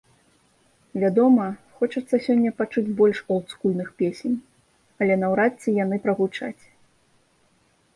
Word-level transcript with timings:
Вядома, 1.03 1.45
хочацца 1.81 2.15
сёння 2.29 2.53
пачуць 2.63 2.85
больш 3.03 3.17
олдскульных 3.37 3.95
песень, 4.03 4.37
але 5.05 5.13
наўрад 5.25 5.53
ці 5.65 5.79
яны 5.83 6.05
прагучаць. 6.09 6.61